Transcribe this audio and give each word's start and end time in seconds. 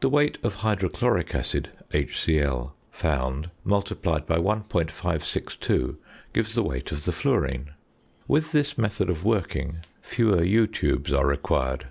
The 0.00 0.08
weight 0.08 0.38
of 0.44 0.54
hydrochloric 0.62 1.34
acid 1.34 1.70
(HCl) 1.90 2.70
found, 2.92 3.50
multiplied 3.64 4.24
by 4.24 4.36
1.562, 4.38 5.96
gives 6.32 6.54
the 6.54 6.62
weight 6.62 6.92
of 6.92 7.04
the 7.04 7.10
fluorine. 7.10 7.72
With 8.28 8.52
this 8.52 8.78
method 8.78 9.10
of 9.10 9.24
working, 9.24 9.78
fewer 10.00 10.44
~U~ 10.44 10.68
tubes 10.68 11.12
are 11.12 11.26
required. 11.26 11.88